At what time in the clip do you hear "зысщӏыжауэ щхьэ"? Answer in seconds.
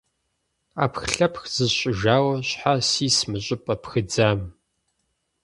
1.53-2.73